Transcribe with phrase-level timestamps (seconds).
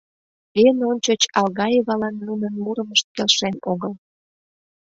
[0.65, 3.93] Эн ончыч Алгаевалан нунын мурымышт келшен огыл.